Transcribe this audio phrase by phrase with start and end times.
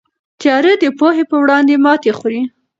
[0.41, 2.41] تیاره د پوهې په وړاندې ماتې خوري.